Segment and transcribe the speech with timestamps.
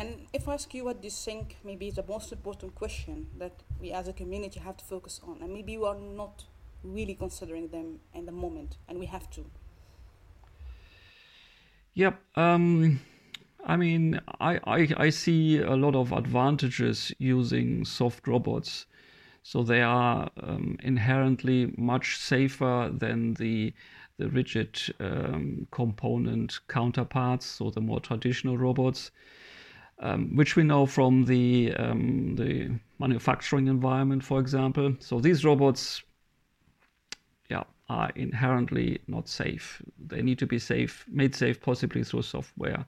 [0.00, 3.26] And if I ask you what do you think maybe is the most important question
[3.36, 6.44] that we as a community have to focus on, and maybe we are not
[6.82, 9.44] really considering them in the moment, and we have to.
[11.92, 12.18] Yep.
[12.36, 13.00] Um,
[13.66, 18.86] I mean, I, I, I see a lot of advantages using soft robots.
[19.42, 23.74] So they are um, inherently much safer than the
[24.16, 29.10] the rigid um, component counterparts, so the more traditional robots,
[30.00, 34.96] um, which we know from the um, the manufacturing environment, for example.
[34.98, 36.02] So these robots,
[37.48, 39.82] yeah, are inherently not safe.
[39.98, 42.86] They need to be safe, made safe, possibly through software.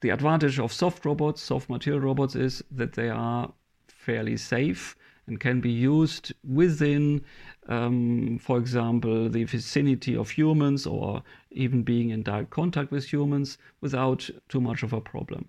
[0.00, 3.52] The advantage of soft robots, soft material robots, is that they are
[3.88, 7.24] fairly safe and can be used within,
[7.68, 13.56] um, for example, the vicinity of humans or even being in direct contact with humans
[13.80, 15.46] without too much of a problem.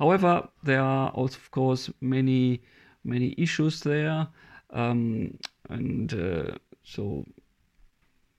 [0.00, 2.62] However, there are also, of course, many
[3.04, 4.26] many issues there,
[4.70, 7.26] um, and uh, so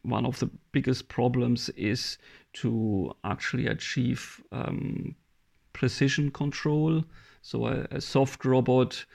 [0.02, 2.17] one of the biggest problems is
[2.54, 5.16] to actually achieve um,
[5.73, 7.04] precision control.
[7.44, 9.06] So a, a soft robot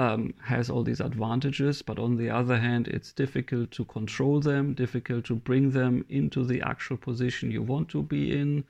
[0.00, 4.74] um, has all these advantages, but on the other hand, it's difficult to control them,
[4.74, 8.64] difficult to bring them into the actual position you want to be in.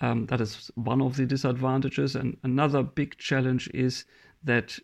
[0.00, 2.14] Um, that is one of the disadvantages.
[2.14, 4.04] And another big challenge is
[4.44, 4.78] that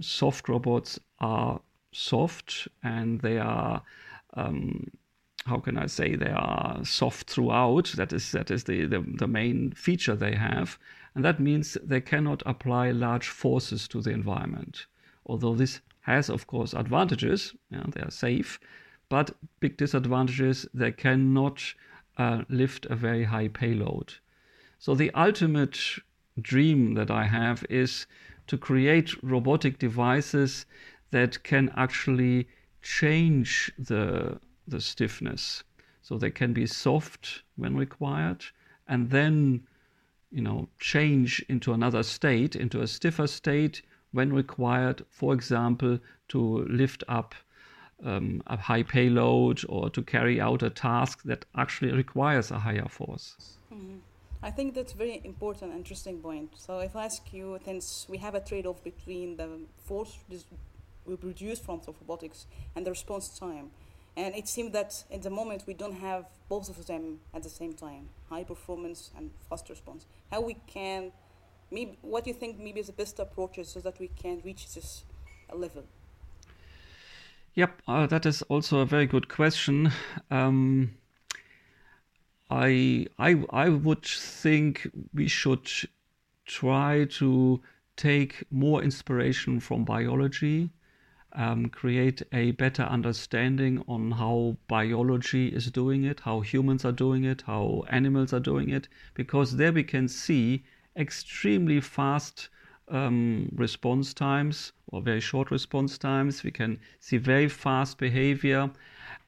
[0.00, 1.60] soft robots are
[1.92, 3.82] soft and they are.
[4.34, 4.90] Um,
[5.46, 7.92] how can I say they are soft throughout?
[7.96, 10.76] That is that is the, the, the main feature they have,
[11.14, 14.86] and that means they cannot apply large forces to the environment
[15.28, 18.60] although this has, of course, advantages, they are safe,
[19.08, 21.74] but big disadvantages, they cannot
[22.16, 24.14] uh, lift a very high payload.
[24.78, 25.78] So the ultimate
[26.40, 28.06] dream that I have is
[28.46, 30.66] to create robotic devices
[31.10, 32.48] that can actually
[32.82, 34.38] change the,
[34.68, 35.64] the stiffness.
[36.02, 38.44] So they can be soft when required
[38.86, 39.66] and then
[40.30, 43.82] you know change into another state, into a stiffer state
[44.12, 45.98] when required, for example,
[46.28, 47.34] to lift up
[48.04, 52.88] um, a high payload or to carry out a task that actually requires a higher
[52.88, 53.58] force.
[54.46, 56.52] I think that's very important, interesting point.
[56.56, 60.16] So if I ask you, since we have a trade-off between the force
[61.04, 62.46] we produce from robotics
[62.76, 63.70] and the response time,
[64.16, 67.48] and it seems that at the moment we don't have both of them at the
[67.48, 70.06] same time, high performance and fast response.
[70.30, 71.10] How we can
[71.72, 74.72] maybe what do you think maybe is the best approach so that we can reach
[74.74, 75.02] this
[75.52, 75.82] level?
[77.54, 79.90] Yep, uh, that is also a very good question.
[80.30, 80.92] Um,
[82.50, 85.68] I, I, I would think we should
[86.44, 87.60] try to
[87.96, 90.70] take more inspiration from biology,
[91.32, 97.24] um, create a better understanding on how biology is doing it, how humans are doing
[97.24, 100.64] it, how animals are doing it, because there we can see
[100.96, 102.48] extremely fast
[102.88, 106.44] um, response times or very short response times.
[106.44, 108.70] We can see very fast behavior.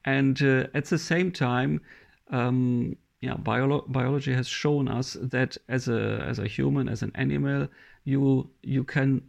[0.05, 1.81] And uh, at the same time,
[2.31, 7.11] um, yeah, bio- biology has shown us that as a, as a human, as an
[7.15, 7.67] animal,
[8.05, 9.21] you, you can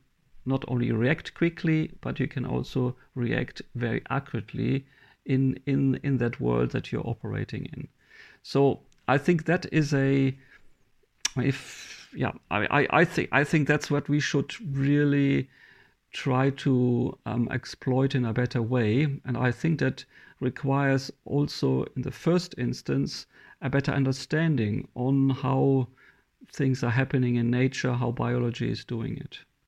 [0.47, 4.87] not only react quickly, but you can also react very accurately
[5.27, 7.89] in, in, in that world that you're operating in.
[8.43, 10.37] So I think that is a,
[11.37, 15.49] if yeah, I, I, think I think that's what we should really
[16.13, 20.05] try to um, exploit in a better way, and I think that
[20.41, 23.27] requires also, in the first instance,
[23.63, 25.89] a better understanding on how
[26.53, 29.39] things are happening in nature, how biology is doing it.